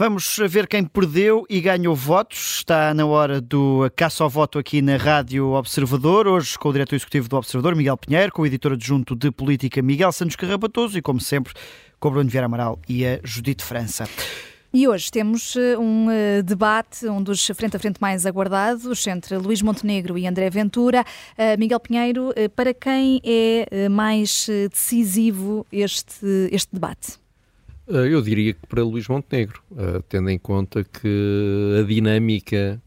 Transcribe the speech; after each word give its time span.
Vamos 0.00 0.38
ver 0.48 0.66
quem 0.66 0.82
perdeu 0.82 1.44
e 1.46 1.60
ganhou 1.60 1.94
votos. 1.94 2.54
Está 2.56 2.94
na 2.94 3.04
hora 3.04 3.38
do 3.38 3.80
caça 3.94 4.24
ao 4.24 4.30
voto 4.30 4.58
aqui 4.58 4.80
na 4.80 4.96
Rádio 4.96 5.48
Observador, 5.48 6.26
hoje 6.26 6.58
com 6.58 6.70
o 6.70 6.72
diretor 6.72 6.94
executivo 6.94 7.28
do 7.28 7.36
Observador, 7.36 7.76
Miguel 7.76 7.98
Pinheiro, 7.98 8.32
com 8.32 8.40
o 8.40 8.46
editor 8.46 8.72
adjunto 8.72 9.14
de 9.14 9.30
política, 9.30 9.82
Miguel 9.82 10.10
Santos 10.10 10.36
Carrapatoso 10.36 10.96
e, 10.96 11.02
como 11.02 11.20
sempre, 11.20 11.52
com 11.98 12.08
o 12.08 12.12
Bruno 12.12 12.30
Vieira 12.30 12.46
Amaral 12.46 12.78
e 12.88 13.04
a 13.04 13.20
Judite 13.22 13.62
França. 13.62 14.08
E 14.72 14.88
hoje 14.88 15.10
temos 15.10 15.54
eh, 15.54 15.76
um 15.76 16.06
uh, 16.06 16.42
debate, 16.42 17.06
um 17.06 17.22
dos 17.22 17.46
frente 17.48 17.76
a 17.76 17.78
frente 17.78 18.00
mais 18.00 18.24
aguardados, 18.24 19.06
entre 19.06 19.36
Luís 19.36 19.60
Montenegro 19.60 20.16
e 20.16 20.26
André 20.26 20.48
Ventura. 20.48 21.04
Uh, 21.36 21.58
Miguel 21.58 21.78
Pinheiro, 21.78 22.32
para 22.56 22.72
quem 22.72 23.20
é 23.22 23.86
mais 23.90 24.46
decisivo 24.70 25.66
este, 25.70 26.48
este 26.50 26.72
debate? 26.72 27.20
Eu 27.90 28.22
diria 28.22 28.54
que 28.54 28.66
para 28.68 28.84
Luís 28.84 29.08
Montenegro, 29.08 29.60
tendo 30.08 30.30
em 30.30 30.38
conta 30.38 30.84
que 30.84 31.76
a 31.80 31.82
dinâmica 31.82 32.80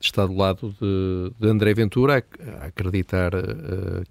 está 0.00 0.24
do 0.24 0.36
lado 0.36 0.72
de, 0.80 1.48
André 1.48 1.74
Ventura, 1.74 2.24
a, 2.60 2.66
acreditar 2.66 3.32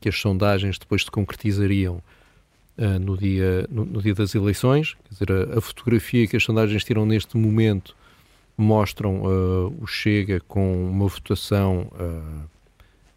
que 0.02 0.10
as 0.10 0.20
sondagens 0.20 0.78
depois 0.78 1.06
se 1.06 1.12
concretizariam 1.12 2.02
no, 3.00 3.18
dia, 3.18 3.66
no, 3.70 4.02
dia 4.02 4.14
das 4.14 4.36
eleições. 4.36 4.96
Quer 5.06 5.14
dizer, 5.14 5.58
a, 5.58 5.62
fotografia 5.62 6.28
que 6.28 6.36
as 6.36 6.44
sondagens 6.44 6.84
tiram 6.84 7.06
neste 7.06 7.38
momento 7.38 7.96
mostram 8.58 9.22
o 9.80 9.88
Chega 9.88 10.42
com 10.42 10.90
uma 10.90 11.08
votação 11.08 11.90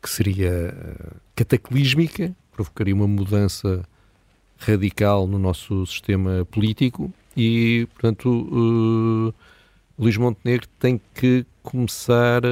que 0.01 0.09
seria 0.09 0.73
cataclísmica, 1.35 2.33
provocaria 2.53 2.95
uma 2.95 3.09
mudança 3.09 3.85
radical 4.61 5.27
no 5.27 5.39
nosso 5.39 5.85
sistema 5.87 6.47
político 6.51 7.13
e, 7.37 7.89
portanto, 7.95 9.35
Luís 9.99 10.17
Montenegro 10.17 10.69
tem 10.79 11.01
que 11.15 11.45
começar, 11.63 12.43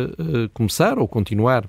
começar 0.55 0.99
ou 0.99 1.07
continuar 1.07 1.69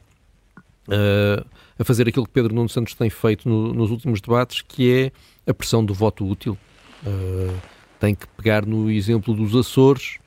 a 1.80 1.84
fazer 1.84 2.10
aquilo 2.10 2.26
que 2.26 2.32
Pedro 2.32 2.54
Nuno 2.54 2.68
Santos 2.68 2.94
tem 2.94 3.10
feito 3.10 3.48
no, 3.48 3.74
nos 3.74 3.90
últimos 3.90 4.20
debates, 4.20 4.62
que 4.62 4.92
é 4.92 5.50
a 5.50 5.54
pressão 5.54 5.84
do 5.84 5.94
voto 5.94 6.28
útil. 6.28 6.58
Uh, 7.06 7.58
tem 8.00 8.14
que 8.14 8.28
pegar 8.28 8.66
no 8.66 8.92
exemplo 8.92 9.34
dos 9.34 9.56
Açores 9.56 10.18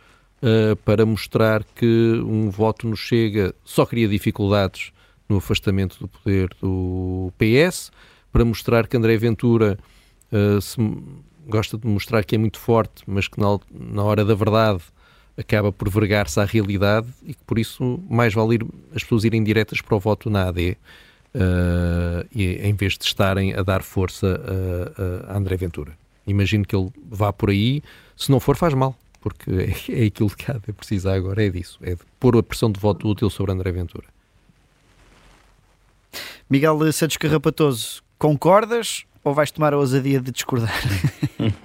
uh, 0.43 0.75
para 0.77 1.05
mostrar 1.05 1.63
que 1.63 2.23
um 2.25 2.49
voto 2.49 2.89
no 2.89 2.97
Chega 2.97 3.55
só 3.63 3.85
cria 3.85 4.09
dificuldades 4.09 4.93
no 5.29 5.37
afastamento 5.37 5.99
do 5.99 6.09
poder 6.09 6.49
do 6.61 7.31
PS, 7.37 7.93
para 8.33 8.45
mostrar 8.47 8.87
que 8.87 8.97
André 8.97 9.19
Ventura 9.19 9.79
uh, 10.33 10.61
se, 10.61 10.77
gosta 11.47 11.77
de 11.77 11.87
mostrar 11.87 12.25
que 12.25 12.35
é 12.35 12.39
muito 12.39 12.59
forte, 12.59 13.03
mas 13.07 13.29
que 13.29 13.41
na, 13.41 13.59
na 13.71 14.03
hora 14.03 14.25
da 14.25 14.35
verdade 14.35 14.83
acaba 15.37 15.73
por 15.73 15.89
vergar-se 15.89 16.39
à 16.41 16.45
realidade 16.45 17.09
e 17.25 17.35
que 17.35 17.43
por 17.45 17.59
isso 17.59 18.03
mais 18.09 18.35
vale 18.35 18.57
ir, 18.57 18.67
as 18.95 19.03
pessoas 19.03 19.25
irem 19.25 19.43
diretas 19.43 19.81
para 19.81 19.97
o 19.97 20.01
voto 20.01 20.29
na 20.29 20.49
AD 20.49 20.77
uh, 21.35 22.27
e, 22.35 22.55
em 22.57 22.75
vez 22.75 22.99
de 22.99 23.05
estarem 23.05 23.55
a 23.55 23.63
dar 23.63 23.83
força 23.83 24.41
a, 25.27 25.33
a 25.33 25.37
André 25.37 25.57
Ventura. 25.57 25.97
Imagino 26.27 26.65
que 26.65 26.77
ele 26.77 26.91
vá 27.09 27.33
por 27.33 27.51
aí, 27.51 27.83
se 28.17 28.31
não 28.31 28.39
for, 28.39 28.57
faz 28.57 28.75
mal, 28.75 28.97
porque 29.21 29.51
é, 29.89 30.03
é 30.03 30.07
aquilo 30.07 30.31
que 30.31 30.51
há 30.51 30.55
de 30.55 30.73
precisar 30.73 31.15
agora, 31.15 31.45
é 31.45 31.49
disso, 31.49 31.79
é 31.83 31.95
de 31.95 32.03
pôr 32.21 32.37
a 32.37 32.43
pressão 32.43 32.71
de 32.71 32.79
voto 32.79 33.09
útil 33.09 33.29
sobre 33.31 33.53
André 33.53 33.73
Ventura. 33.73 34.07
Miguel 36.49 36.93
Santos 36.93 37.17
Carrapatoso, 37.17 38.03
concordas 38.19 39.07
ou 39.25 39.35
vais 39.35 39.51
tomar 39.51 39.73
a 39.73 39.79
ousadia 39.79 40.21
de 40.21 40.31
discordar? 40.31 40.75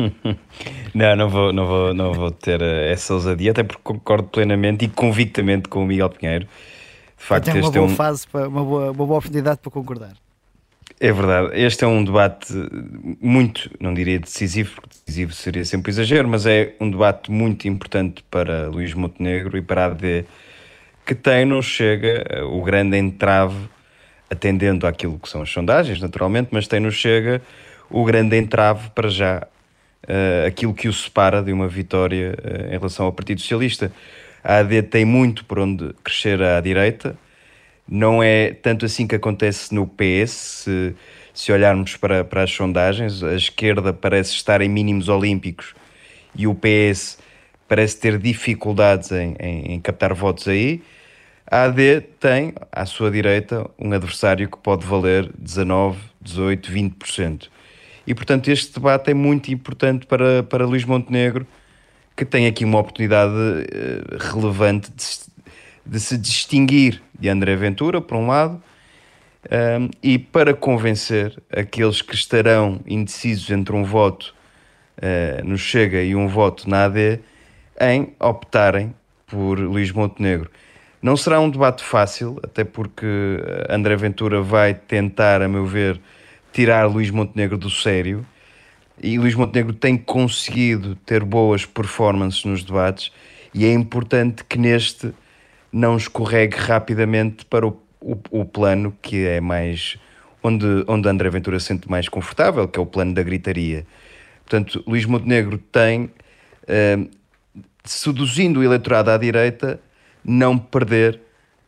não, 0.93 1.15
não 1.15 1.29
vou, 1.29 1.53
não, 1.53 1.65
vou, 1.65 1.93
não 1.93 2.13
vou 2.13 2.31
ter 2.31 2.61
essa 2.61 3.13
ousadia, 3.13 3.51
até 3.51 3.63
porque 3.63 3.81
concordo 3.83 4.27
plenamente 4.27 4.85
e 4.85 4.87
convictamente 4.87 5.67
com 5.67 5.83
o 5.83 5.87
Miguel 5.87 6.09
Pinheiro. 6.09 6.47
De 7.17 7.23
facto, 7.23 7.49
Até 7.49 7.59
uma 7.59 7.71
boa 7.71 7.85
é 7.85 7.87
um... 7.87 7.95
fase, 7.95 8.27
para, 8.27 8.47
uma, 8.47 8.63
boa, 8.63 8.85
uma 8.91 9.05
boa 9.05 9.17
oportunidade 9.17 9.59
para 9.59 9.71
concordar. 9.71 10.13
É 10.99 11.11
verdade. 11.11 11.59
Este 11.59 11.83
é 11.83 11.87
um 11.87 12.03
debate 12.03 12.53
muito, 13.21 13.69
não 13.79 13.93
diria 13.93 14.19
decisivo, 14.19 14.75
porque 14.75 14.97
decisivo 15.05 15.33
seria 15.33 15.65
sempre 15.65 15.91
exagero, 15.91 16.27
mas 16.27 16.45
é 16.45 16.75
um 16.79 16.89
debate 16.89 17.31
muito 17.31 17.67
importante 17.67 18.23
para 18.29 18.67
Luís 18.67 18.93
Montenegro 18.93 19.57
e 19.57 19.61
para 19.61 19.83
a 19.83 19.85
AD, 19.87 20.25
que 21.05 21.13
tem, 21.13 21.45
não 21.45 21.61
chega, 21.61 22.45
o 22.45 22.61
grande 22.63 22.97
entrave, 22.97 23.69
atendendo 24.29 24.85
àquilo 24.85 25.17
que 25.19 25.29
são 25.29 25.41
as 25.41 25.49
sondagens, 25.49 26.01
naturalmente, 26.01 26.49
mas 26.51 26.67
tem, 26.67 26.79
não 26.79 26.91
chega, 26.91 27.41
o 27.89 28.03
grande 28.03 28.37
entrave 28.37 28.89
para 28.91 29.09
já, 29.09 29.47
uh, 30.03 30.47
aquilo 30.47 30.73
que 30.73 30.87
o 30.87 30.93
separa 30.93 31.41
de 31.41 31.53
uma 31.53 31.67
vitória 31.67 32.35
uh, 32.43 32.67
em 32.67 32.77
relação 32.77 33.05
ao 33.05 33.13
Partido 33.13 33.41
Socialista. 33.41 33.91
A 34.43 34.57
AD 34.57 34.83
tem 34.83 35.05
muito 35.05 35.45
por 35.45 35.59
onde 35.59 35.93
crescer 36.03 36.41
à 36.41 36.59
direita. 36.61 37.17
Não 37.87 38.21
é 38.21 38.53
tanto 38.53 38.85
assim 38.85 39.07
que 39.07 39.15
acontece 39.15 39.73
no 39.73 39.87
PS. 39.87 40.31
Se, 40.31 40.95
se 41.33 41.51
olharmos 41.51 41.95
para, 41.95 42.23
para 42.23 42.43
as 42.43 42.51
sondagens, 42.51 43.23
a 43.23 43.35
esquerda 43.35 43.93
parece 43.93 44.31
estar 44.33 44.61
em 44.61 44.69
mínimos 44.69 45.07
olímpicos 45.07 45.73
e 46.35 46.47
o 46.47 46.55
PS 46.55 47.17
parece 47.67 47.99
ter 47.99 48.17
dificuldades 48.17 49.11
em, 49.11 49.35
em, 49.39 49.73
em 49.73 49.79
captar 49.79 50.13
votos 50.13 50.47
aí. 50.47 50.81
A 51.49 51.63
AD 51.63 52.01
tem, 52.19 52.53
à 52.69 52.85
sua 52.85 53.09
direita, 53.09 53.69
um 53.79 53.93
adversário 53.93 54.49
que 54.49 54.57
pode 54.57 54.85
valer 54.85 55.31
19, 55.37 55.97
18, 56.21 56.69
20%. 56.69 57.47
E, 58.05 58.13
portanto, 58.13 58.49
este 58.49 58.73
debate 58.73 59.11
é 59.11 59.13
muito 59.13 59.49
importante 59.49 60.05
para, 60.05 60.43
para 60.43 60.65
Luís 60.65 60.83
Montenegro, 60.83 61.47
que 62.17 62.25
tem 62.25 62.47
aqui 62.47 62.65
uma 62.65 62.79
oportunidade 62.79 63.31
uh, 63.31 64.33
relevante 64.33 64.91
de, 64.91 65.05
de, 65.85 65.99
se 66.01 66.17
distinguir 66.17 67.01
de 67.17 67.29
André 67.29 67.55
Ventura, 67.55 68.01
por 68.01 68.17
um 68.17 68.27
lado, 68.27 68.55
um, 68.55 69.55
ehm, 69.55 69.89
e 70.03 70.19
para 70.19 70.53
convencer 70.53 71.41
aqueles 71.49 72.01
que 72.01 72.13
estarão 72.13 72.81
indecisos 72.85 73.49
entre 73.51 73.73
um 73.73 73.85
voto 73.85 74.35
uh, 74.97 75.47
no 75.47 75.57
Chega 75.57 76.03
e 76.03 76.13
um 76.13 76.27
voto 76.27 76.69
na 76.69 76.85
AD, 76.85 77.21
em 77.79 78.13
optarem 78.19 78.93
por 79.25 79.57
Luís 79.57 79.93
Montenegro. 79.93 80.51
Não 81.01 81.15
será 81.15 81.39
um 81.39 81.49
debate 81.49 81.83
fácil, 81.83 82.39
até 82.43 82.63
porque 82.63 83.05
André 83.69 83.95
Ventura 83.95 84.41
vai 84.41 84.73
tentar, 84.73 85.41
a 85.41 85.47
meu 85.47 85.65
ver, 85.65 85.99
tirar 86.51 86.85
Luís 86.85 87.11
Montenegro 87.11 87.57
do 87.57 87.69
sério 87.69 88.25
e 89.01 89.17
Luís 89.19 89.35
Montenegro 89.35 89.73
tem 89.73 89.95
conseguido 89.95 90.95
ter 90.95 91.23
boas 91.23 91.65
performances 91.65 92.43
nos 92.45 92.63
debates 92.63 93.11
e 93.53 93.65
é 93.65 93.71
importante 93.71 94.43
que 94.43 94.57
neste 94.57 95.13
não 95.71 95.95
escorregue 95.95 96.57
rapidamente 96.57 97.45
para 97.45 97.67
o, 97.67 97.79
o, 98.01 98.17
o 98.31 98.45
plano 98.45 98.95
que 99.01 99.25
é 99.25 99.39
mais 99.39 99.97
onde, 100.41 100.83
onde 100.87 101.07
André 101.07 101.29
Ventura 101.29 101.59
se 101.59 101.67
sente 101.67 101.89
mais 101.89 102.09
confortável, 102.09 102.67
que 102.67 102.79
é 102.79 102.81
o 102.81 102.85
plano 102.85 103.13
da 103.13 103.21
gritaria. 103.21 103.85
Portanto, 104.43 104.83
Luís 104.87 105.05
Montenegro 105.05 105.57
tem, 105.57 106.05
uh, 106.05 107.09
seduzindo 107.83 108.59
o 108.59 108.63
eleitorado 108.63 109.11
à 109.11 109.17
direita, 109.17 109.79
não 110.23 110.57
perder 110.57 111.19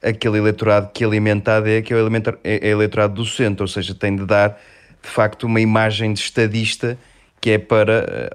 aquele 0.02 0.38
eleitorado 0.38 0.92
que 0.94 1.04
alimenta 1.04 1.54
a 1.54 1.58
AD, 1.58 1.82
que 1.84 1.94
é 1.94 1.98
o 1.98 2.16
é, 2.16 2.30
é 2.44 2.68
eleitorado 2.70 3.14
do 3.16 3.26
centro, 3.26 3.64
ou 3.64 3.68
seja, 3.68 3.94
tem 3.94 4.16
de 4.16 4.26
dar 4.26 4.60
de 5.02 5.10
facto 5.10 5.44
uma 5.44 5.60
imagem 5.60 6.14
de 6.14 6.20
estadista 6.20 6.98
que 7.42 7.52
é 7.52 7.58
para 7.58 8.06
eh, 8.08 8.30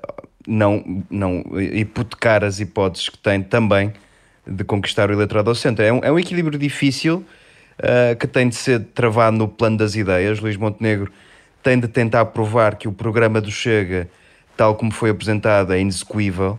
não, 0.46 1.04
não 1.10 1.44
hipotecar 1.58 2.42
as 2.42 2.58
hipóteses 2.60 3.08
que 3.08 3.18
tem 3.18 3.42
também 3.42 3.92
de 4.46 4.64
conquistar 4.64 5.10
o 5.10 5.12
eleitorado 5.12 5.50
ao 5.50 5.54
centro. 5.54 5.84
É 5.84 5.92
um, 5.92 6.00
é 6.02 6.12
um 6.12 6.18
equilíbrio 6.18 6.58
difícil 6.58 7.24
uh, 7.78 8.16
que 8.18 8.26
tem 8.26 8.48
de 8.48 8.54
ser 8.54 8.80
travado 8.94 9.36
no 9.36 9.48
plano 9.48 9.76
das 9.78 9.94
ideias. 9.94 10.40
Luís 10.40 10.56
Montenegro 10.56 11.10
tem 11.62 11.78
de 11.78 11.88
tentar 11.88 12.26
provar 12.26 12.76
que 12.76 12.86
o 12.86 12.92
programa 12.92 13.40
do 13.40 13.50
Chega, 13.50 14.08
tal 14.56 14.74
como 14.74 14.92
foi 14.92 15.10
apresentado, 15.10 15.72
é 15.72 15.80
inexecuível 15.80 16.58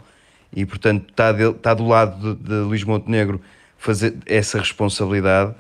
e, 0.56 0.66
portanto, 0.66 1.10
está, 1.10 1.32
de, 1.32 1.44
está 1.50 1.74
do 1.74 1.86
lado 1.86 2.36
de, 2.36 2.44
de 2.44 2.54
Luís 2.56 2.84
Montenegro 2.84 3.42
fazer 3.78 4.16
essa 4.26 4.58
responsabilidade 4.58 5.54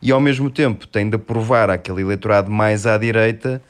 e, 0.00 0.10
ao 0.10 0.20
mesmo 0.20 0.50
tempo, 0.50 0.86
tem 0.86 1.08
de 1.08 1.18
provar 1.18 1.70
àquele 1.70 2.00
eleitorado 2.00 2.50
mais 2.50 2.86
à 2.86 2.96
direita 2.96 3.62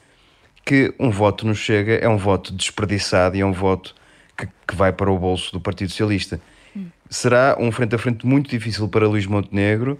que 0.63 0.93
um 0.99 1.09
voto 1.09 1.45
no 1.47 1.55
Chega 1.55 1.95
é 1.95 2.07
um 2.07 2.17
voto 2.17 2.53
desperdiçado 2.53 3.35
e 3.35 3.41
é 3.41 3.45
um 3.45 3.51
voto 3.51 3.95
que, 4.37 4.47
que 4.67 4.75
vai 4.75 4.93
para 4.93 5.11
o 5.11 5.17
bolso 5.17 5.51
do 5.51 5.59
Partido 5.59 5.89
Socialista. 5.89 6.39
Hum. 6.75 6.85
Será 7.09 7.57
um 7.59 7.71
frente 7.71 7.95
a 7.95 7.97
frente 7.97 8.25
muito 8.25 8.49
difícil 8.49 8.87
para 8.87 9.07
Luís 9.07 9.25
Montenegro, 9.25 9.99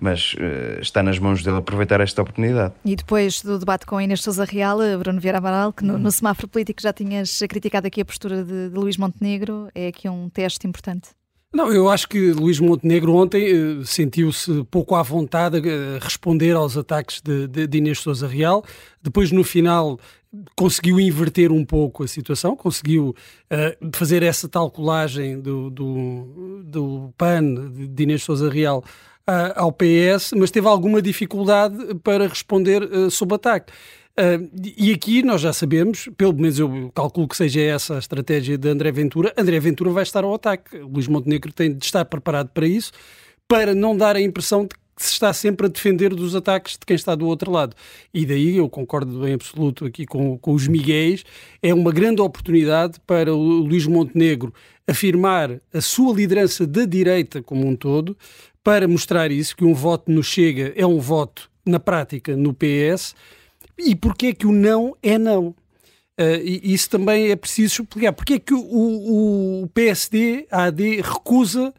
mas 0.00 0.34
uh, 0.34 0.80
está 0.80 1.02
nas 1.02 1.18
mãos 1.18 1.42
dele 1.42 1.58
aproveitar 1.58 2.00
esta 2.00 2.22
oportunidade. 2.22 2.74
E 2.84 2.96
depois 2.96 3.42
do 3.42 3.58
debate 3.58 3.86
com 3.86 3.96
a 3.96 4.04
Inês 4.04 4.22
Sousa 4.22 4.44
Real, 4.44 4.82
eh, 4.82 4.96
Bruno 4.96 5.20
Vieira 5.20 5.38
Amaral, 5.38 5.72
que 5.72 5.84
no, 5.84 5.98
no, 5.98 6.10
semáforo 6.10 6.48
político 6.48 6.82
já 6.82 6.92
tinhas 6.92 7.40
criticado 7.48 7.86
aqui 7.86 8.00
a 8.00 8.04
postura 8.04 8.44
de, 8.44 8.70
de 8.70 8.74
Luís 8.74 8.96
Montenegro, 8.96 9.68
é 9.74 9.88
aqui 9.88 10.08
um 10.08 10.28
teste 10.28 10.66
importante. 10.66 11.10
Não, 11.54 11.70
eu 11.70 11.90
acho 11.90 12.08
que 12.08 12.32
Luís 12.32 12.58
Montenegro 12.58 13.14
ontem 13.14 13.52
uh, 13.52 13.84
sentiu-se 13.84 14.64
pouco 14.70 14.94
à 14.94 15.02
vontade 15.02 15.58
a 15.58 16.02
responder 16.02 16.56
aos 16.56 16.78
ataques 16.78 17.20
de, 17.20 17.46
de, 17.46 17.66
de 17.66 17.78
Inês 17.78 18.00
Sousa 18.00 18.26
Real. 18.26 18.64
Depois, 19.02 19.30
no 19.30 19.44
final, 19.44 20.00
conseguiu 20.56 20.98
inverter 20.98 21.52
um 21.52 21.64
pouco 21.64 22.04
a 22.04 22.08
situação, 22.08 22.56
conseguiu 22.56 23.14
uh, 23.50 23.90
fazer 23.92 24.22
essa 24.22 24.48
tal 24.48 24.70
colagem 24.70 25.38
do, 25.40 25.68
do, 25.68 26.62
do 26.64 27.14
PAN 27.18 27.70
de 27.70 28.02
Inês 28.02 28.22
Sousa 28.22 28.48
Real 28.48 28.82
uh, 29.28 29.52
ao 29.56 29.72
PS, 29.72 30.32
mas 30.36 30.50
teve 30.50 30.66
alguma 30.66 31.00
dificuldade 31.00 31.94
para 32.02 32.26
responder 32.26 32.82
uh, 32.82 33.10
sob 33.10 33.34
ataque. 33.34 33.72
Uh, 34.12 34.50
e 34.76 34.92
aqui 34.92 35.22
nós 35.22 35.40
já 35.40 35.52
sabemos, 35.52 36.08
pelo 36.16 36.34
menos 36.34 36.58
eu 36.58 36.90
calculo 36.94 37.26
que 37.26 37.36
seja 37.36 37.60
essa 37.60 37.96
a 37.96 37.98
estratégia 37.98 38.58
de 38.58 38.68
André 38.68 38.92
Ventura. 38.92 39.32
André 39.36 39.58
Ventura 39.58 39.90
vai 39.90 40.02
estar 40.02 40.24
ao 40.24 40.34
ataque. 40.34 40.76
Luís 40.78 41.08
Montenegro 41.08 41.52
tem 41.52 41.72
de 41.72 41.84
estar 41.84 42.04
preparado 42.04 42.50
para 42.50 42.66
isso, 42.66 42.92
para 43.48 43.74
não 43.74 43.96
dar 43.96 44.16
a 44.16 44.20
impressão 44.20 44.62
de 44.62 44.68
que 44.68 44.82
se 45.02 45.12
está 45.12 45.32
sempre 45.32 45.66
a 45.66 45.70
defender 45.70 46.14
dos 46.14 46.34
ataques 46.34 46.74
de 46.74 46.80
quem 46.86 46.94
está 46.94 47.14
do 47.14 47.26
outro 47.26 47.50
lado. 47.50 47.74
E 48.12 48.26
daí 48.26 48.56
eu 48.58 48.68
concordo 48.68 49.26
em 49.26 49.32
absoluto 49.32 49.86
aqui 49.86 50.04
com, 50.04 50.36
com 50.38 50.52
os 50.52 50.68
Miguéis. 50.68 51.24
É 51.62 51.72
uma 51.72 51.90
grande 51.90 52.20
oportunidade 52.20 53.00
para 53.06 53.34
o 53.34 53.38
Luís 53.38 53.86
Montenegro 53.86 54.52
afirmar 54.86 55.60
a 55.72 55.80
sua 55.80 56.14
liderança 56.14 56.66
da 56.66 56.84
direita 56.84 57.42
como 57.42 57.66
um 57.66 57.76
todo, 57.76 58.16
para 58.62 58.86
mostrar 58.86 59.30
isso, 59.30 59.56
que 59.56 59.64
um 59.64 59.74
voto 59.74 60.10
no 60.10 60.22
Chega 60.22 60.72
é 60.76 60.86
um 60.86 60.98
voto, 60.98 61.50
na 61.64 61.78
prática, 61.80 62.36
no 62.36 62.54
PS 62.54 63.14
e 63.78 63.94
porquê 63.94 64.28
é 64.28 64.34
que 64.34 64.46
o 64.46 64.52
não 64.52 64.96
é 65.02 65.18
não? 65.18 65.54
Uh, 66.20 66.38
e 66.42 66.74
isso 66.74 66.90
também 66.90 67.30
é 67.30 67.36
preciso 67.36 67.82
explicar. 67.82 68.12
Porquê 68.12 68.34
é 68.34 68.38
que 68.38 68.54
o, 68.54 69.62
o 69.62 69.68
PSD, 69.68 70.46
a 70.50 70.64
AD, 70.64 71.00
recusa 71.00 71.72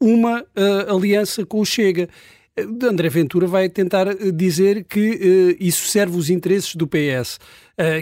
uma 0.00 0.42
uh, 0.42 0.94
aliança 0.94 1.44
com 1.44 1.60
o 1.60 1.64
Chega? 1.64 2.08
Uh, 2.64 2.86
André 2.86 3.08
Ventura 3.08 3.46
vai 3.46 3.68
tentar 3.68 4.06
dizer 4.32 4.84
que 4.84 5.56
isso 5.60 5.86
serve 5.86 6.16
os 6.16 6.30
interesses 6.30 6.74
do 6.74 6.86
PS, 6.86 7.38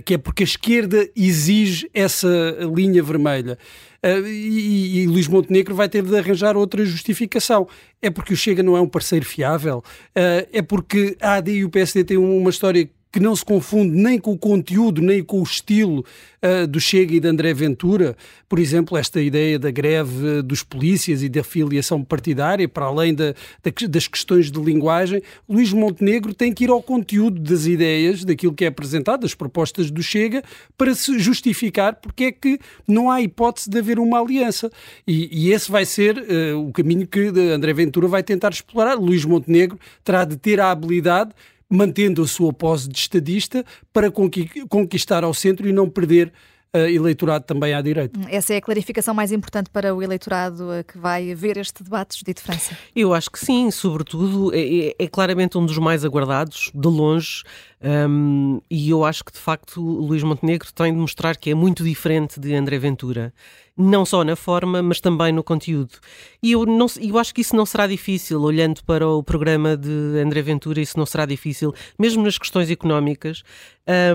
que 0.04 0.14
é 0.14 0.18
porque 0.18 0.42
a 0.42 0.44
esquerda 0.44 1.08
exige 1.14 1.90
essa 1.92 2.28
linha 2.74 3.02
vermelha. 3.02 3.58
E, 4.02 5.02
e, 5.02 5.06
Luís 5.06 5.26
Montenegro 5.26 5.74
vai 5.74 5.88
ter 5.88 6.02
de 6.02 6.16
arranjar 6.16 6.56
outra 6.56 6.84
justificação. 6.84 7.66
É 8.00 8.08
porque 8.08 8.32
o 8.32 8.36
Chega 8.36 8.62
não 8.62 8.76
é 8.76 8.80
um 8.80 8.88
parceiro 8.88 9.26
fiável? 9.26 9.82
é 10.14 10.62
porque 10.62 11.16
a 11.20 11.34
AD 11.34 11.52
e 11.52 11.64
o 11.64 11.70
PSD 11.70 12.04
têm 12.04 12.16
uma 12.16 12.50
história 12.50 12.88
que 13.12 13.20
não 13.20 13.34
se 13.34 13.44
confunde 13.44 13.96
nem 13.96 14.18
com 14.18 14.32
o 14.32 14.38
conteúdo, 14.38 15.00
nem 15.00 15.22
com 15.22 15.40
o 15.40 15.42
estilo 15.42 16.04
uh, 16.42 16.66
do 16.66 16.78
Chega 16.78 17.14
e 17.14 17.20
de 17.20 17.26
André 17.26 17.54
Ventura. 17.54 18.16
Por 18.48 18.58
exemplo, 18.58 18.96
esta 18.96 19.20
ideia 19.20 19.58
da 19.58 19.70
greve 19.70 20.42
dos 20.42 20.62
polícias 20.62 21.22
e 21.22 21.28
da 21.28 21.42
filiação 21.42 22.04
partidária, 22.04 22.68
para 22.68 22.86
além 22.86 23.14
da, 23.14 23.32
da, 23.62 23.86
das 23.88 24.06
questões 24.06 24.50
de 24.50 24.60
linguagem, 24.60 25.22
Luís 25.48 25.72
Montenegro 25.72 26.34
tem 26.34 26.52
que 26.52 26.64
ir 26.64 26.70
ao 26.70 26.82
conteúdo 26.82 27.40
das 27.40 27.66
ideias, 27.66 28.24
daquilo 28.24 28.52
que 28.52 28.64
é 28.64 28.68
apresentado, 28.68 29.22
das 29.22 29.34
propostas 29.34 29.90
do 29.90 30.02
Chega, 30.02 30.42
para 30.76 30.94
se 30.94 31.18
justificar 31.18 31.96
porque 31.96 32.24
é 32.24 32.32
que 32.32 32.58
não 32.86 33.10
há 33.10 33.22
hipótese 33.22 33.70
de 33.70 33.78
haver 33.78 33.98
uma 33.98 34.20
aliança. 34.20 34.70
E, 35.06 35.46
e 35.46 35.52
esse 35.52 35.70
vai 35.70 35.86
ser 35.86 36.18
uh, 36.18 36.68
o 36.68 36.72
caminho 36.72 37.06
que 37.06 37.28
André 37.54 37.72
Ventura 37.72 38.08
vai 38.08 38.22
tentar 38.22 38.50
explorar. 38.50 38.94
Luís 38.94 39.24
Montenegro 39.24 39.78
terá 40.04 40.24
de 40.24 40.36
ter 40.36 40.60
a 40.60 40.70
habilidade 40.70 41.30
mantendo 41.70 42.22
a 42.22 42.26
sua 42.26 42.52
pose 42.52 42.88
de 42.88 42.98
estadista 42.98 43.64
para 43.92 44.10
conquistar 44.68 45.24
ao 45.24 45.34
centro 45.34 45.68
e 45.68 45.72
não 45.72 45.88
perder 45.88 46.32
uh, 46.74 46.88
eleitorado 46.88 47.44
também 47.44 47.74
à 47.74 47.80
direita. 47.80 48.18
Essa 48.28 48.54
é 48.54 48.56
a 48.58 48.60
clarificação 48.60 49.14
mais 49.14 49.32
importante 49.32 49.70
para 49.70 49.94
o 49.94 50.02
eleitorado 50.02 50.72
eh, 50.72 50.82
que 50.82 50.98
vai 50.98 51.34
ver 51.34 51.56
este 51.56 51.82
debate, 51.82 52.18
Judito 52.18 52.42
França? 52.42 52.76
Eu 52.94 53.14
acho 53.14 53.30
que 53.30 53.38
sim, 53.38 53.70
sobretudo 53.70 54.54
é, 54.54 54.88
é, 54.88 54.94
é 54.98 55.08
claramente 55.08 55.56
um 55.56 55.64
dos 55.64 55.78
mais 55.78 56.04
aguardados, 56.04 56.70
de 56.74 56.88
longe, 56.88 57.42
um, 57.82 58.60
e 58.70 58.90
eu 58.90 59.04
acho 59.04 59.24
que 59.24 59.32
de 59.32 59.38
facto 59.38 59.80
Luís 59.80 60.22
Montenegro 60.22 60.72
tem 60.72 60.92
de 60.92 60.98
mostrar 60.98 61.36
que 61.36 61.50
é 61.50 61.54
muito 61.54 61.84
diferente 61.84 62.40
de 62.40 62.54
André 62.54 62.78
Ventura 62.78 63.32
não 63.76 64.06
só 64.06 64.24
na 64.24 64.34
forma, 64.34 64.82
mas 64.82 65.00
também 65.00 65.32
no 65.32 65.44
conteúdo. 65.44 65.98
E 66.42 66.52
eu, 66.52 66.64
não, 66.64 66.86
eu 66.98 67.18
acho 67.18 67.34
que 67.34 67.42
isso 67.42 67.54
não 67.54 67.66
será 67.66 67.86
difícil, 67.86 68.40
olhando 68.40 68.82
para 68.84 69.06
o 69.06 69.22
programa 69.22 69.76
de 69.76 70.18
André 70.18 70.40
Ventura, 70.40 70.80
isso 70.80 70.98
não 70.98 71.04
será 71.04 71.26
difícil, 71.26 71.74
mesmo 71.98 72.22
nas 72.22 72.38
questões 72.38 72.70
económicas. 72.70 73.42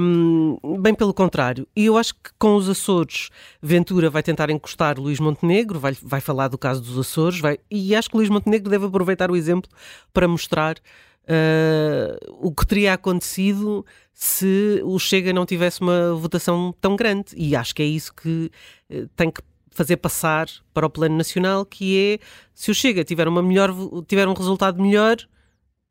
Um, 0.01 0.57
bem 0.79 0.95
pelo 0.95 1.13
contrário. 1.13 1.67
E 1.75 1.85
eu 1.85 1.95
acho 1.95 2.15
que 2.15 2.31
com 2.39 2.55
os 2.55 2.67
Açores, 2.67 3.29
Ventura 3.61 4.09
vai 4.09 4.23
tentar 4.23 4.49
encostar 4.49 4.99
Luís 4.99 5.19
Montenegro, 5.19 5.79
vai, 5.79 5.95
vai 6.01 6.19
falar 6.19 6.47
do 6.47 6.57
caso 6.57 6.81
dos 6.81 6.97
Açores, 6.97 7.39
vai, 7.39 7.59
e 7.69 7.95
acho 7.95 8.09
que 8.09 8.17
Luís 8.17 8.29
Montenegro 8.29 8.69
deve 8.69 8.87
aproveitar 8.87 9.29
o 9.29 9.35
exemplo 9.35 9.69
para 10.11 10.27
mostrar 10.27 10.75
Uh, 11.23 12.47
o 12.47 12.51
que 12.51 12.65
teria 12.65 12.93
acontecido 12.93 13.85
se 14.13 14.81
o 14.83 14.97
Chega 14.99 15.31
não 15.31 15.45
tivesse 15.45 15.81
uma 15.81 16.13
votação 16.15 16.73
tão 16.81 16.95
grande. 16.95 17.33
E 17.35 17.55
acho 17.55 17.73
que 17.73 17.81
é 17.81 17.85
isso 17.85 18.13
que 18.13 18.51
uh, 18.89 19.07
tem 19.15 19.31
que 19.31 19.41
fazer 19.71 19.97
passar 19.97 20.47
para 20.73 20.85
o 20.85 20.89
plano 20.89 21.15
nacional, 21.15 21.65
que 21.65 22.19
é 22.19 22.25
se 22.53 22.69
o 22.69 22.75
Chega 22.75 23.03
tiver, 23.03 23.27
uma 23.27 23.41
melhor, 23.41 23.73
tiver 24.07 24.27
um 24.27 24.33
resultado 24.33 24.81
melhor, 24.81 25.17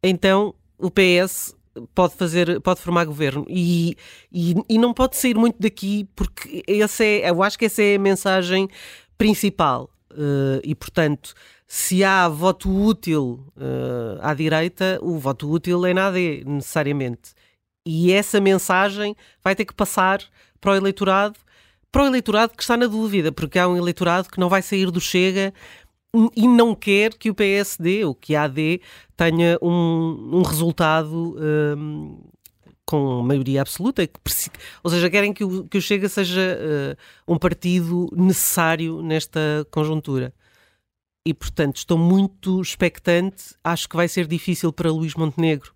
então 0.02 0.54
o 0.78 0.90
PS 0.90 1.56
pode 1.94 2.14
fazer, 2.14 2.60
pode 2.60 2.80
formar 2.80 3.04
governo 3.04 3.46
e, 3.48 3.96
e, 4.30 4.54
e, 4.68 4.78
não 4.78 4.92
pode 4.92 5.16
sair 5.16 5.36
muito 5.36 5.56
daqui 5.58 6.08
porque 6.14 6.62
essa 6.66 7.04
é, 7.04 7.30
eu 7.30 7.42
acho 7.42 7.58
que 7.58 7.64
essa 7.64 7.82
é 7.82 7.94
a 7.94 7.98
mensagem 7.98 8.68
principal 9.16 9.88
uh, 10.12 10.60
e 10.62 10.74
portanto 10.74 11.34
se 11.66 12.02
há 12.02 12.28
voto 12.28 12.68
útil 12.68 13.46
uh, 13.56 14.18
à 14.20 14.34
direita, 14.34 14.98
o 15.02 15.18
voto 15.18 15.48
útil 15.48 15.86
é 15.86 15.94
na 15.94 16.08
AD, 16.08 16.42
necessariamente. 16.44 17.32
E 17.86 18.12
essa 18.12 18.40
mensagem 18.40 19.16
vai 19.42 19.54
ter 19.54 19.64
que 19.64 19.74
passar 19.74 20.20
para 20.60 20.72
o 20.72 20.74
eleitorado 20.74 21.38
para 21.92 22.04
o 22.04 22.06
eleitorado 22.06 22.52
que 22.56 22.62
está 22.62 22.76
na 22.76 22.86
dúvida, 22.86 23.32
porque 23.32 23.58
há 23.58 23.68
um 23.68 23.76
eleitorado 23.76 24.28
que 24.28 24.38
não 24.38 24.48
vai 24.48 24.62
sair 24.62 24.90
do 24.90 25.00
Chega 25.00 25.52
e 26.36 26.46
não 26.46 26.74
quer 26.74 27.14
que 27.14 27.30
o 27.30 27.34
PSD 27.34 28.04
ou 28.04 28.14
que 28.14 28.34
a 28.34 28.44
AD 28.44 28.80
tenha 29.16 29.58
um, 29.62 30.38
um 30.38 30.42
resultado 30.42 31.36
um, 31.38 32.20
com 32.90 33.22
maioria 33.22 33.62
absoluta, 33.62 34.02
ou 34.82 34.90
seja, 34.90 35.08
querem 35.08 35.32
que 35.32 35.44
o, 35.44 35.62
que 35.62 35.78
o 35.78 35.80
Chega 35.80 36.08
seja 36.08 36.58
uh, 36.58 37.32
um 37.32 37.38
partido 37.38 38.08
necessário 38.12 39.00
nesta 39.00 39.40
conjuntura. 39.70 40.34
E, 41.24 41.32
portanto, 41.32 41.76
estou 41.76 41.96
muito 41.96 42.60
expectante. 42.60 43.54
Acho 43.62 43.88
que 43.88 43.94
vai 43.94 44.08
ser 44.08 44.26
difícil 44.26 44.72
para 44.72 44.90
Luís 44.90 45.14
Montenegro 45.14 45.72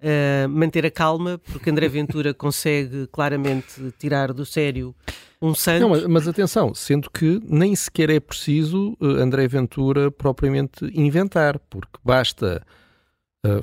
uh, 0.00 0.48
manter 0.48 0.84
a 0.84 0.90
calma, 0.90 1.40
porque 1.52 1.70
André 1.70 1.86
Ventura 1.86 2.34
consegue 2.34 3.06
claramente 3.12 3.94
tirar 3.96 4.32
do 4.32 4.44
sério 4.44 4.92
um 5.40 5.54
santo. 5.54 5.82
Não, 5.82 5.90
mas, 5.90 6.04
mas, 6.06 6.26
atenção, 6.26 6.74
sendo 6.74 7.08
que 7.08 7.40
nem 7.48 7.76
sequer 7.76 8.10
é 8.10 8.18
preciso 8.18 8.96
uh, 9.00 9.06
André 9.06 9.46
Ventura 9.46 10.10
propriamente 10.10 10.84
inventar, 10.92 11.60
porque 11.70 11.96
basta 12.04 12.60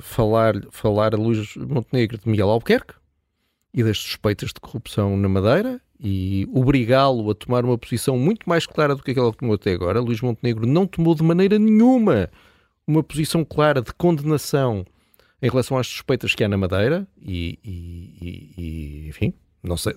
falar, 0.00 0.54
falar 0.70 1.14
a 1.14 1.18
Luís 1.18 1.56
Montenegro 1.56 2.18
de 2.18 2.28
Miguel 2.28 2.50
Albuquerque 2.50 2.94
e 3.72 3.82
das 3.82 3.98
suspeitas 3.98 4.50
de 4.50 4.60
corrupção 4.60 5.16
na 5.16 5.28
Madeira 5.28 5.80
e 5.98 6.48
obrigá-lo 6.52 7.30
a 7.30 7.34
tomar 7.34 7.64
uma 7.64 7.78
posição 7.78 8.16
muito 8.18 8.48
mais 8.48 8.66
clara 8.66 8.94
do 8.94 9.02
que 9.02 9.10
aquela 9.10 9.32
que 9.32 9.38
tomou 9.38 9.54
até 9.54 9.72
agora. 9.72 10.00
Luís 10.00 10.20
Montenegro 10.20 10.66
não 10.66 10.86
tomou 10.86 11.14
de 11.14 11.22
maneira 11.22 11.58
nenhuma 11.58 12.30
uma 12.86 13.02
posição 13.02 13.44
clara 13.44 13.80
de 13.80 13.92
condenação 13.94 14.84
em 15.40 15.48
relação 15.48 15.78
às 15.78 15.86
suspeitas 15.86 16.34
que 16.34 16.44
há 16.44 16.48
na 16.48 16.56
Madeira 16.56 17.06
e, 17.20 17.58
e, 17.64 18.54
e 18.56 19.08
enfim, 19.08 19.32
não 19.62 19.76
sei 19.76 19.94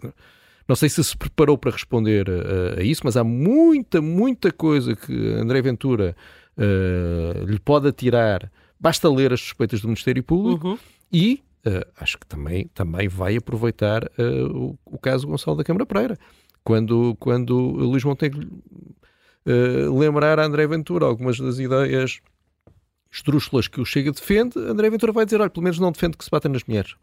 não 0.67 0.75
sei 0.75 0.89
se 0.89 1.01
se 1.03 1.15
preparou 1.15 1.58
para 1.58 1.72
responder 1.72 2.25
a, 2.29 2.82
a 2.82 2.84
isso, 2.84 3.01
mas 3.06 3.15
há 3.15 3.24
muita, 3.24 4.01
muita 4.01 4.51
coisa 4.51 4.96
que 4.96 5.13
André 5.34 5.62
Ventura 5.62 6.15
uh, 6.58 7.46
lhe 7.46 7.60
pode 7.60 7.88
atirar. 7.88 8.51
Basta 8.79 9.10
ler 9.10 9.34
as 9.34 9.41
suspeitas 9.41 9.81
do 9.81 9.88
Ministério 9.88 10.24
Público 10.24 10.69
uhum. 10.69 10.77
e 11.12 11.41
uh, 11.65 11.88
acho 12.00 12.17
que 12.17 12.25
também, 12.25 12.67
também 12.74 13.07
vai 13.07 13.36
aproveitar 13.36 14.03
uh, 14.03 14.48
o, 14.55 14.79
o, 14.86 14.98
caso 14.98 15.27
Gonçalo 15.27 15.57
da 15.57 15.63
Câmara 15.63 15.86
Pereira. 15.86 16.17
Quando, 16.63 17.15
quando 17.19 17.55
Luís 17.57 18.03
Montenegro 18.03 18.48
lembrar 19.98 20.38
a 20.38 20.46
André 20.46 20.67
Ventura 20.67 21.05
algumas 21.05 21.39
das 21.39 21.57
ideias 21.57 22.19
estrúxulas 23.10 23.67
que 23.67 23.79
o 23.79 23.86
Chega 23.86 24.12
defende, 24.12 24.60
André 24.60 24.89
Ventura 24.89 25.12
vai 25.12 25.25
dizer: 25.25 25.41
olha, 25.41 25.50
pelo 25.50 25.63
menos 25.63 25.79
não 25.79 25.91
defende 25.91 26.17
que 26.17 26.24
se 26.24 26.29
batem 26.29 26.51
nas 26.51 26.63
mulheres. 26.63 26.96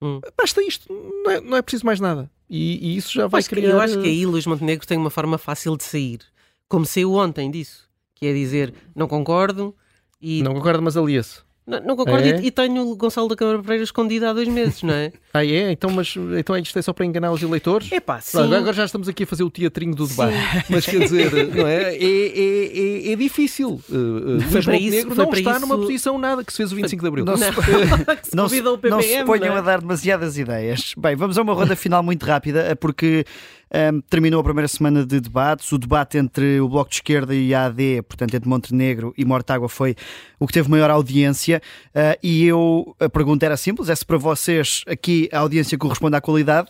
Hum. 0.00 0.20
Basta 0.36 0.62
isto, 0.62 0.92
não 0.92 1.30
é, 1.30 1.40
não 1.40 1.56
é 1.56 1.62
preciso 1.62 1.86
mais 1.86 2.00
nada. 2.00 2.30
E, 2.50 2.94
e 2.94 2.96
isso 2.96 3.12
já 3.12 3.26
vai 3.26 3.38
acho 3.38 3.48
criar. 3.48 3.70
eu 3.70 3.80
acho 3.80 4.00
que 4.00 4.08
aí 4.08 4.26
Luís 4.26 4.46
Montenegro 4.46 4.86
tem 4.86 4.98
uma 4.98 5.10
forma 5.10 5.38
fácil 5.38 5.76
de 5.76 5.84
sair. 5.84 6.20
Como 6.68 6.84
saiu 6.84 7.14
ontem 7.14 7.50
disso, 7.50 7.88
que 8.14 8.26
é 8.26 8.32
dizer 8.32 8.74
não 8.94 9.06
concordo 9.06 9.74
e. 10.22 10.42
Não 10.42 10.54
concordo, 10.54 10.82
mas 10.82 10.96
alia-se. 10.96 11.40
Não, 11.64 11.80
não 11.80 11.96
concordo 11.96 12.26
é? 12.26 12.40
e, 12.40 12.46
e, 12.46 12.50
tenho 12.50 12.82
o 12.82 12.96
Gonçalo 12.96 13.28
da 13.28 13.36
Câmara 13.36 13.60
Pereira 13.60 13.84
escondido 13.84 14.26
há 14.26 14.32
dois 14.32 14.48
meses, 14.48 14.82
não 14.82 14.92
é? 14.92 15.12
ah, 15.32 15.44
é? 15.44 15.70
Então, 15.70 15.90
mas, 15.90 16.12
então 16.36 16.56
isto 16.56 16.76
é 16.76 16.82
só 16.82 16.92
para 16.92 17.06
enganar 17.06 17.30
os 17.30 17.40
eleitores? 17.40 17.90
É 17.92 18.00
pá, 18.00 18.20
sim. 18.20 18.38
agora 18.38 18.72
já 18.72 18.84
estamos 18.84 19.08
aqui 19.08 19.22
a 19.22 19.26
fazer 19.26 19.44
o 19.44 19.50
teatrinho 19.50 19.94
do 19.94 20.08
debate. 20.08 20.36
Mas 20.68 20.84
quer 20.84 20.98
dizer, 20.98 21.32
não 21.54 21.66
é? 21.66 21.94
É, 21.94 21.96
é, 21.96 23.08
é, 23.10 23.12
é 23.12 23.16
difícil. 23.16 23.80
Uh, 23.88 24.40
foi 24.50 24.60
para 24.60 24.76
isso, 24.76 24.96
Negro 24.96 25.14
não 25.14 25.32
está 25.32 25.52
isso... 25.52 25.60
numa 25.60 25.78
posição 25.78 26.18
nada 26.18 26.44
que 26.44 26.52
se 26.52 26.56
fez 26.56 26.72
o 26.72 26.74
25 26.74 27.00
de 27.00 27.08
Abril. 27.08 27.24
Não, 27.24 27.36
não, 27.36 27.38
se, 27.38 28.34
não, 28.34 28.48
se, 28.48 28.60
não 28.60 29.00
se 29.00 29.24
ponham 29.24 29.54
a 29.54 29.60
dar 29.60 29.80
demasiadas 29.80 30.36
ideias. 30.36 30.94
Bem, 30.98 31.14
vamos 31.14 31.38
a 31.38 31.42
uma 31.42 31.54
ronda 31.54 31.76
final 31.76 32.02
muito 32.02 32.26
rápida, 32.26 32.74
porque 32.74 33.24
um, 33.72 34.00
terminou 34.02 34.40
a 34.40 34.44
primeira 34.44 34.68
semana 34.68 35.04
de 35.04 35.20
debates. 35.20 35.70
O 35.72 35.78
debate 35.78 36.18
entre 36.18 36.60
o 36.60 36.68
Bloco 36.68 36.90
de 36.90 36.96
Esquerda 36.96 37.34
e 37.34 37.54
a 37.54 37.66
AD, 37.66 38.02
portanto, 38.02 38.34
entre 38.34 38.48
Montenegro 38.48 39.14
e 39.16 39.24
Mortágua, 39.24 39.68
foi 39.68 39.96
o 40.38 40.46
que 40.46 40.52
teve 40.52 40.70
maior 40.70 40.90
audiência. 40.90 41.62
Uh, 41.88 42.18
e 42.22 42.44
eu, 42.44 42.94
a 43.00 43.08
pergunta 43.08 43.46
era 43.46 43.56
simples: 43.56 43.88
é 43.88 43.94
se 43.94 44.04
para 44.04 44.18
vocês 44.18 44.84
aqui 44.86 45.28
a 45.32 45.38
audiência 45.38 45.78
corresponde 45.78 46.16
à 46.16 46.20
qualidade 46.20 46.68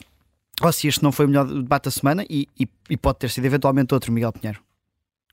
ou 0.63 0.73
se 0.73 0.87
este 0.87 1.03
não 1.03 1.11
foi 1.11 1.27
o 1.27 1.29
melhor 1.29 1.47
debate 1.47 1.85
da 1.85 1.91
semana 1.91 2.25
e, 2.29 2.47
e, 2.59 2.69
e 2.89 2.97
pode 2.97 3.19
ter 3.19 3.31
sido 3.31 3.45
eventualmente 3.45 3.93
outro, 3.95 4.13
Miguel 4.13 4.33
Pinheiro. 4.33 4.61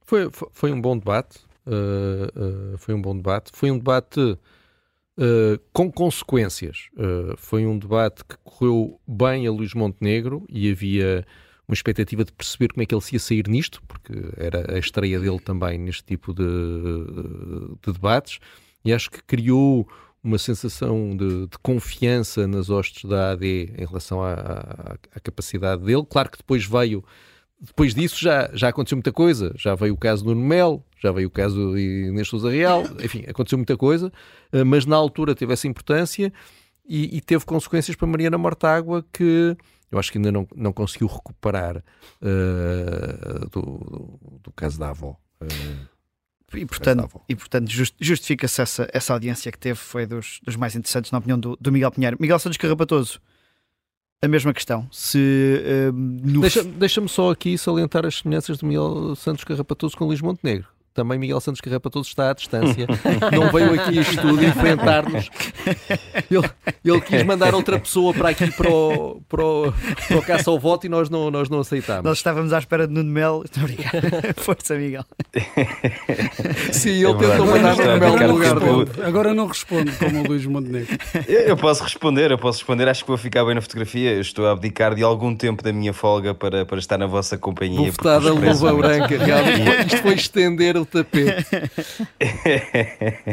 Foi, 0.04 0.30
foi, 0.52 0.72
um 0.72 0.82
bom 0.82 0.98
debate. 0.98 1.38
Uh, 1.68 2.74
uh, 2.74 2.78
foi 2.78 2.96
um 2.96 3.02
bom 3.02 3.16
debate. 3.16 3.52
Foi 3.54 3.70
um 3.70 3.78
debate 3.78 4.20
uh, 4.20 5.60
com 5.72 5.92
consequências. 5.92 6.90
foi 7.38 7.66
um 7.66 7.78
debate 7.78 8.24
que 8.24 8.36
correu 8.44 9.00
bem 9.08 9.46
a 9.46 9.52
Luís 9.52 9.76
Montenegro 9.76 10.46
e 10.50 10.72
havia 10.72 11.26
uma 11.70 11.76
expectativa 11.76 12.26
de 12.26 12.34
perceber 12.34 12.70
como 12.70 12.82
é 12.82 12.86
que 12.88 12.96
ele 12.96 13.02
se 13.02 13.14
ia 13.14 13.20
sair 13.20 13.48
nisto, 13.48 13.80
porque 13.88 14.12
era 14.38 14.74
a 14.74 14.80
estreia 14.80 15.20
dele 15.20 15.40
também 15.40 15.78
neste 15.78 16.04
tipo 16.04 16.34
de, 16.34 16.44
de 16.44 17.94
debates, 17.94 18.40
e 18.84 18.92
acho 18.92 19.12
que 19.12 19.22
criou 19.22 19.88
uma 20.24 20.40
sensação 20.40 21.16
de, 21.16 21.46
de, 21.46 21.58
confiança 21.62 22.48
nas 22.48 22.72
hostes 22.72 23.08
da 23.08 23.32
AD 23.34 23.74
em 23.78 23.86
relação 23.86 24.24
à, 24.24 24.98
capacidade 25.22 25.84
dele. 25.84 26.04
Claro 26.10 26.32
que 26.32 26.40
depois 26.40 26.66
veio, 26.66 27.04
depois 27.62 27.94
disso 27.94 28.20
já, 28.20 28.50
já 28.52 28.70
aconteceu 28.70 28.98
muita 28.98 29.14
coisa. 29.14 29.54
Já 29.56 29.76
veio 29.76 29.94
o 29.94 29.98
caso 29.98 30.26
do 30.26 30.36
Mel, 30.36 30.84
já 31.00 31.12
veio 31.12 31.28
o 31.28 31.32
caso 31.32 31.76
de 31.76 32.08
Inês 32.08 32.28
Sousa 32.28 32.50
Real, 32.50 32.84
enfim, 33.00 33.24
aconteceu 33.28 33.60
muita 33.60 33.78
coisa, 33.78 34.12
eh, 34.52 34.64
mas 34.64 34.88
na 34.88 34.96
altura 34.96 35.36
teve 35.36 35.54
essa 35.54 35.68
importância 35.68 36.34
e, 36.84 37.16
e 37.16 37.22
teve 37.22 37.46
consequências 37.46 37.96
para 37.96 38.08
Mariana 38.08 38.40
Mortágua 38.40 39.06
que 39.14 39.56
eu 39.92 39.98
acho 40.00 40.12
que 40.12 40.18
ainda 40.18 40.32
não, 40.32 40.48
não 40.56 40.72
conseguiu 40.72 41.08
recuperar 41.08 41.78
uh, 41.78 43.50
do, 43.50 43.62
do, 43.62 44.40
do, 44.44 44.52
caso 44.54 44.80
da 44.80 44.90
avó. 44.90 45.16
Uh, 45.42 45.88
e 46.54 46.66
portanto, 46.66 47.22
e, 47.30 47.36
portanto 47.36 47.70
just, 47.70 47.96
justifica-se 48.00 48.62
essa, 48.62 48.90
essa 48.92 49.14
audiência 49.14 49.52
que 49.52 49.58
teve, 49.58 49.78
foi 49.78 50.06
dos, 50.06 50.40
dos 50.44 50.56
mais 50.56 50.76
interessantes, 50.76 51.12
na 51.12 51.20
opinião 51.20 51.40
do, 51.40 51.56
do 51.60 51.72
Miguel 51.72 51.92
Pinheiro. 51.92 52.18
Miguel 52.20 52.40
Santos 52.40 52.58
Carrapatoso, 52.58 53.20
a 54.22 54.28
mesma 54.28 54.54
questão. 54.54 54.88
Se, 54.92 55.64
uh, 55.90 55.92
no... 55.92 56.42
Deixa-me 56.42 56.72
deixa 56.72 57.08
só 57.08 57.32
aqui 57.32 57.58
salientar 57.58 58.06
as 58.06 58.20
semelhanças 58.20 58.58
do 58.58 58.66
Miguel 58.66 59.16
Santos 59.16 59.44
Carrapatoso 59.44 59.96
com 59.96 60.06
Luís 60.06 60.22
Montenegro 60.22 60.79
também 61.00 61.18
Miguel 61.18 61.40
Santos 61.40 61.62
Carrapatoso 61.62 62.10
está 62.10 62.30
à 62.30 62.34
distância, 62.34 62.86
não 63.32 63.50
veio 63.54 63.74
aqui 63.74 64.00
a 64.00 64.02
estúdio 64.02 64.50
enfrentar-nos. 64.50 65.30
Ele, 66.30 66.50
ele, 66.84 67.02
quis 67.02 67.24
mandar 67.24 67.56
outra 67.56 67.80
pessoa 67.80 68.14
para 68.14 68.30
aqui 68.30 68.52
para 68.52 68.70
o, 68.70 69.22
para 69.30 69.42
o, 69.42 69.74
para 70.08 70.18
o 70.18 70.22
caça 70.22 70.52
ao 70.52 70.60
voto 70.60 70.86
e 70.86 70.90
nós 70.90 71.10
não, 71.10 71.32
nós 71.32 71.50
não 71.50 71.62
aceitámos. 71.62 72.04
Nós 72.04 72.18
estávamos 72.18 72.52
à 72.52 72.60
espera 72.60 72.86
de 72.86 72.94
Nuno 72.94 73.10
Mel. 73.10 73.46
Obrigado. 73.58 74.34
Força, 74.44 74.76
Miguel. 74.76 75.06
Sim, 76.74 76.90
ele 76.90 77.06
é 77.06 77.14
tentou 77.14 77.46
mandar 77.46 77.78
Nuno 77.78 77.98
Mel 77.98 78.18
no 78.18 78.34
lugar 78.34 78.60
dele. 78.60 79.08
Agora 79.08 79.34
não 79.34 79.48
respondo 79.48 79.90
como 79.94 80.22
o 80.22 80.28
Luís 80.28 80.46
Montenegro. 80.46 80.98
Eu 81.28 81.56
posso 81.56 81.82
responder, 81.82 82.30
eu 82.30 82.38
posso 82.38 82.60
responder. 82.60 82.90
Acho 82.90 83.04
que 83.04 83.08
vou 83.08 83.18
ficar 83.18 83.46
bem 83.46 83.56
na 83.56 83.62
fotografia. 83.62 84.12
Eu 84.12 84.22
estou 84.22 84.46
a 84.48 84.52
abdicar 84.52 84.96
de 84.96 85.04
algum 85.04 85.34
tempo 85.34 85.64
da 85.64 85.72
minha 85.72 85.94
folga 85.94 86.34
para, 86.34 86.66
para 86.66 86.78
estar 86.78 86.98
na 86.98 87.08
vossa 87.08 87.38
companhia. 87.38 87.86
Bufetada 87.86 88.34
luva 88.34 88.74
branca. 88.74 89.18
Realmente, 89.18 89.88
isto 89.96 90.02
foi 90.02 90.14
estender 90.16 90.76
o 90.76 90.86
tapete. 90.90 91.46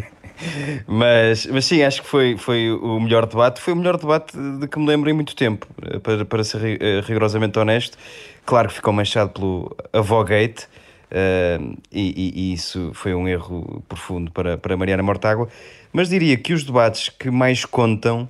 mas, 0.87 1.47
mas 1.47 1.65
sim, 1.65 1.83
acho 1.83 2.03
que 2.03 2.09
foi, 2.09 2.37
foi 2.37 2.71
o 2.71 3.01
melhor 3.01 3.27
debate. 3.27 3.61
Foi 3.61 3.73
o 3.73 3.77
melhor 3.77 3.97
debate 3.97 4.37
de 4.61 4.69
que 4.69 4.79
me 4.79 4.87
lembro 4.87 5.11
em 5.11 5.13
muito 5.13 5.35
tempo, 5.35 5.67
para, 6.03 6.25
para 6.25 6.45
ser 6.45 6.81
eh, 6.81 7.01
rigorosamente 7.05 7.59
honesto. 7.59 7.97
Claro 8.45 8.69
que 8.69 8.75
ficou 8.75 8.93
manchado 8.93 9.31
pelo 9.31 9.77
Avogate, 9.93 10.67
uh, 11.11 11.77
e, 11.91 12.33
e, 12.35 12.53
isso 12.53 12.93
foi 12.95 13.13
um 13.13 13.27
erro 13.27 13.83
profundo 13.89 14.31
para, 14.31 14.57
para 14.57 14.77
Mariana 14.77 15.03
Mortágua. 15.03 15.49
Mas 15.93 16.09
diria 16.09 16.37
que 16.37 16.53
os 16.53 16.63
debates 16.63 17.09
que 17.09 17.31
mais 17.31 17.65
contam 17.65 18.29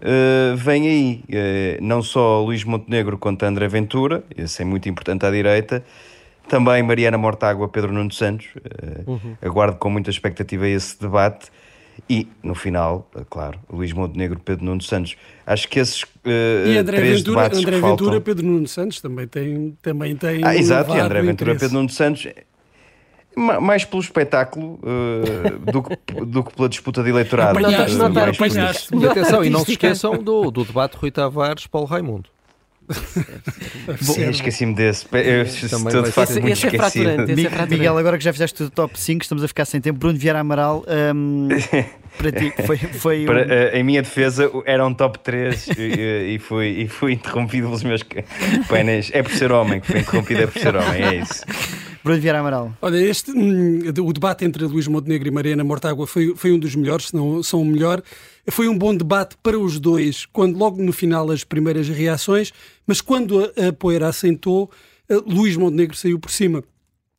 uh, 0.00 0.56
vêm 0.56 0.88
aí. 0.88 1.24
Uh, 1.28 1.84
não 1.84 2.02
só 2.02 2.42
Luís 2.42 2.64
Montenegro 2.64 3.18
quanto 3.18 3.42
André 3.44 3.68
Ventura, 3.68 4.24
esse 4.36 4.62
é 4.62 4.64
muito 4.64 4.88
importante 4.88 5.26
à 5.26 5.30
direita, 5.30 5.84
também 6.50 6.82
Mariana 6.82 7.16
Mortágua, 7.16 7.68
Pedro 7.68 7.92
Nuno 7.92 8.12
Santos. 8.12 8.48
Uh, 8.56 9.12
uhum. 9.12 9.36
Aguardo 9.40 9.78
com 9.78 9.88
muita 9.88 10.10
expectativa 10.10 10.68
esse 10.68 11.00
debate. 11.00 11.48
E, 12.08 12.26
no 12.42 12.54
final, 12.54 13.08
eh, 13.14 13.20
claro, 13.28 13.60
Luís 13.70 13.92
Montenegro, 13.92 14.40
Pedro 14.40 14.64
Nuno 14.64 14.80
Santos. 14.82 15.16
Acho 15.46 15.68
que 15.68 15.78
esses 15.78 16.02
uh, 16.02 16.08
e 16.66 16.78
André 16.78 16.96
três 16.96 17.18
Ventura, 17.18 17.36
debates 17.36 17.58
André 17.58 17.72
que 17.72 17.80
Ventura, 17.80 18.10
faltam... 18.10 18.20
Pedro 18.22 18.46
Nuno 18.46 18.66
Santos 18.66 19.00
também 19.00 19.28
tem, 19.28 19.76
também 19.82 20.16
tem 20.16 20.40
Ah, 20.42 20.56
exato, 20.56 20.94
e 20.96 20.98
André 20.98 21.22
Ventura, 21.22 21.54
Pedro 21.54 21.74
Nuno 21.74 21.90
Santos 21.90 22.26
mais 23.36 23.84
pelo 23.84 24.02
espetáculo 24.02 24.80
uh, 24.82 25.70
do, 25.70 25.82
que, 25.82 25.96
do 26.24 26.42
que 26.42 26.54
pela 26.54 26.68
disputa 26.68 27.02
de 27.02 27.10
eleitorado. 27.10 27.58
Apanhaste, 27.58 27.96
uh, 27.96 28.04
apanhaste. 28.04 28.96
E 28.96 29.06
atenção, 29.06 29.44
e 29.44 29.50
não 29.50 29.64
se 29.64 29.72
esqueçam 29.72 30.18
do, 30.22 30.50
do 30.50 30.64
debate 30.64 30.96
Rui 30.96 31.10
Tavares, 31.10 31.66
Paulo 31.66 31.86
Raimundo. 32.90 34.30
Esqueci-me 34.30 34.74
desse. 34.74 35.06
Eu 35.12 35.42
estou 35.42 36.02
de 36.02 36.12
facto 36.12 36.30
esse, 36.30 36.40
muito 36.40 36.52
esse 36.52 36.66
é 36.66 36.70
esquecido. 36.70 37.10
É 37.10 37.66
Miguel, 37.66 37.96
agora 37.96 38.18
que 38.18 38.24
já 38.24 38.32
fizeste 38.32 38.62
o 38.64 38.70
top 38.70 38.98
5, 38.98 39.22
estamos 39.22 39.44
a 39.44 39.48
ficar 39.48 39.64
sem 39.64 39.80
tempo. 39.80 39.98
Bruno 39.98 40.18
Vieira 40.18 40.40
Amaral, 40.40 40.84
um, 41.14 41.48
para 42.18 42.32
ti, 42.32 42.52
foi. 42.66 42.76
foi 42.76 43.24
para, 43.24 43.46
um... 43.46 43.50
Eh, 43.50 43.78
em 43.78 43.84
minha 43.84 44.02
defesa, 44.02 44.50
era 44.66 44.86
um 44.86 44.92
top 44.92 45.18
3 45.20 45.68
e, 45.78 46.34
e, 46.34 46.38
fui, 46.38 46.68
e 46.68 46.88
fui 46.88 47.12
interrompido 47.14 47.68
pelos 47.68 47.82
meus 47.82 48.02
painéis. 48.68 49.10
É 49.12 49.22
por 49.22 49.32
ser 49.32 49.52
homem 49.52 49.80
que 49.80 49.86
foi 49.86 50.00
interrompido, 50.00 50.42
é 50.42 50.46
por 50.46 50.60
ser 50.60 50.76
homem, 50.76 51.02
é 51.02 51.14
isso. 51.16 51.44
Bruno 52.02 52.20
Vieira 52.20 52.40
Amaral. 52.40 52.74
Olha, 52.80 52.96
este, 52.96 53.30
hum, 53.30 53.80
o 53.88 54.12
debate 54.12 54.44
entre 54.44 54.64
Luís 54.64 54.86
Montenegro 54.86 55.28
e 55.28 55.30
Mariana 55.30 55.62
Mortágua 55.62 56.06
foi, 56.06 56.34
foi 56.34 56.52
um 56.52 56.58
dos 56.58 56.74
melhores, 56.74 57.08
se 57.08 57.14
não 57.14 57.42
são 57.42 57.60
o 57.60 57.64
melhor. 57.64 58.02
Foi 58.48 58.68
um 58.68 58.76
bom 58.76 58.94
debate 58.96 59.36
para 59.42 59.58
os 59.58 59.78
dois, 59.78 60.26
quando 60.26 60.56
logo 60.56 60.82
no 60.82 60.92
final 60.92 61.30
as 61.30 61.44
primeiras 61.44 61.88
reações, 61.88 62.52
mas 62.86 63.00
quando 63.00 63.44
a, 63.44 63.68
a 63.68 63.72
poeira 63.72 64.08
assentou, 64.08 64.70
uh, 65.10 65.22
Luís 65.26 65.56
Montenegro 65.56 65.96
saiu 65.96 66.18
por 66.18 66.30
cima. 66.30 66.64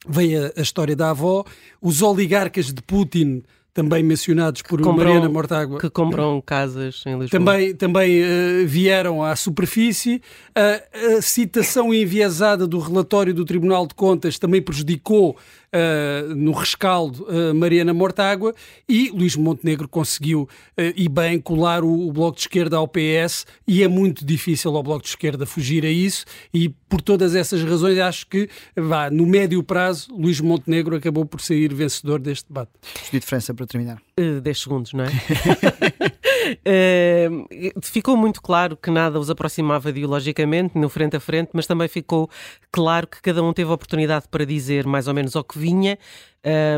Veio 0.08 0.48
a, 0.48 0.60
a 0.60 0.62
história 0.62 0.96
da 0.96 1.12
avó, 1.12 1.46
os 1.80 2.02
oligarcas 2.02 2.74
de 2.74 2.82
Putin 2.82 3.44
também 3.74 4.04
mencionados 4.04 4.62
por 4.62 4.82
compram, 4.82 5.06
Mariana 5.06 5.30
Mortágua. 5.30 5.80
Que 5.80 5.90
compram 5.90 6.42
casas 6.46 7.04
em 7.06 7.18
Lisboa. 7.18 7.30
Também, 7.30 7.74
também 7.74 8.22
uh, 8.22 8.68
vieram 8.68 9.24
à 9.24 9.36
superfície. 9.36 10.22
Uh, 10.50 11.18
a 11.18 11.22
citação 11.22 11.94
enviesada 11.94 12.68
do 12.68 12.80
relatório 12.80 13.34
do 13.34 13.46
Tribunal 13.46 13.88
de 13.88 13.96
Contas 13.96 14.38
também 14.38 14.62
prejudicou 14.62 15.38
uh, 15.74 16.36
no 16.36 16.52
rescaldo 16.52 17.24
uh, 17.24 17.54
Mariana 17.54 17.94
Mortágua 17.94 18.54
e 18.88 19.10
Luís 19.10 19.36
Montenegro 19.36 19.88
conseguiu, 19.88 20.44
uh, 20.44 20.94
e 20.96 21.08
bem, 21.08 21.40
colar 21.40 21.84
o, 21.84 22.08
o, 22.08 22.12
Bloco 22.12 22.36
de 22.36 22.42
Esquerda 22.42 22.78
ao 22.78 22.88
PS 22.88 23.46
e 23.68 23.84
é 23.84 23.88
muito 23.88 24.26
difícil 24.26 24.76
ao 24.76 24.84
Bloco 24.84 25.04
de 25.04 25.10
Esquerda 25.10 25.46
fugir 25.46 25.86
a 25.86 25.90
isso 25.90 26.26
e 26.54 26.70
por 26.70 27.02
todas 27.02 27.36
essas 27.36 27.64
razões 27.64 27.98
acho 27.98 28.28
que, 28.28 28.50
vá, 28.76 29.10
no 29.10 29.26
médio 29.26 29.64
prazo, 29.64 30.14
Luís 30.14 30.40
Montenegro 30.42 30.96
acabou 30.96 31.26
por 31.26 31.42
sair 31.42 31.74
vencedor 31.74 32.20
deste 32.20 32.48
debate. 32.48 32.72
De 33.12 33.20
diferença 33.20 33.54
para 33.54 33.66
terminar. 33.66 34.02
Uh, 34.20 34.42
10 34.42 34.60
segundos, 34.60 34.94
não 34.94 35.06
é? 35.06 35.10
uh, 36.42 37.82
ficou 37.82 38.18
muito 38.18 38.42
claro 38.42 38.76
que 38.76 38.90
nada 38.90 39.20
os 39.20 39.30
aproximava 39.30 39.90
ideologicamente, 39.90 40.78
no 40.78 40.90
frente 40.90 41.16
a 41.16 41.20
frente, 41.20 41.52
mas 41.54 41.68
também 41.68 41.88
ficou 41.88 42.30
claro 42.72 43.08
que 43.08 43.22
cada 43.22 43.44
um 43.44 43.54
teve 43.54 43.70
a 43.70 43.74
oportunidade 43.74 44.26
para 44.30 44.46
dizer 44.46 44.86
mais 44.86 45.08
ou 45.08 45.14
menos 45.14 45.36
o 45.36 45.44
que 45.44 45.58
vinha. 45.58 45.98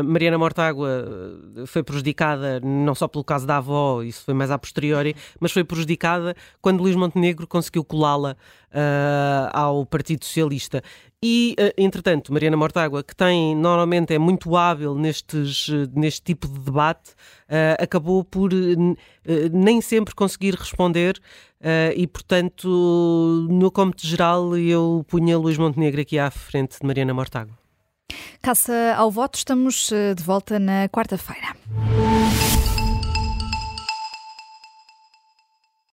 Mariana 0.04 0.36
Mortágua 0.36 0.88
eh, 1.56 1.66
foi 1.66 1.82
prejudicada 1.82 2.60
não 2.60 2.94
só 2.94 3.08
pelo 3.08 3.24
caso 3.24 3.46
da 3.46 3.56
avó, 3.56 4.02
isso 4.02 4.22
foi 4.24 4.34
mais 4.34 4.50
a 4.50 4.58
posteriori, 4.58 5.16
mas 5.40 5.52
foi 5.52 5.64
prejudicada 5.64 6.36
quando 6.60 6.82
Luís 6.82 6.94
Montenegro 6.94 7.46
conseguiu 7.46 7.82
colá-la 7.82 8.36
uh, 8.70 9.56
ao 9.56 9.86
Partido 9.86 10.24
Socialista. 10.24 10.82
E, 11.22 11.56
uh, 11.58 11.72
entretanto, 11.78 12.30
Mariana 12.30 12.58
Mortágua, 12.58 13.02
que 13.02 13.16
tem 13.16 13.56
normalmente 13.56 14.12
é 14.12 14.18
muito 14.18 14.54
hábil 14.54 14.94
nestes, 14.94 15.68
neste 15.94 16.22
tipo 16.22 16.46
de 16.46 16.58
debate, 16.58 17.14
acabou 17.78 18.24
por 18.24 18.50
nem 19.52 19.80
sempre 19.80 20.14
conseguir 20.14 20.54
responder 20.54 21.18
e, 21.94 22.06
portanto, 22.06 23.46
no 23.48 23.70
cômputo 23.70 24.06
geral, 24.06 24.56
eu 24.56 25.04
punha 25.08 25.38
Luís 25.38 25.56
Montenegro 25.56 26.00
aqui 26.00 26.18
à 26.18 26.30
frente 26.30 26.78
de 26.80 26.86
Mariana 26.86 27.14
Mortágua. 27.14 27.63
Caça 28.42 28.94
ao 28.96 29.10
voto, 29.10 29.36
estamos 29.36 29.90
eh, 29.92 30.14
de 30.14 30.22
volta 30.22 30.58
na 30.58 30.88
quarta-feira. 30.88 31.56